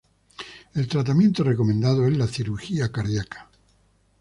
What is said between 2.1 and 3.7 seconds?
la cirugía cardíaca.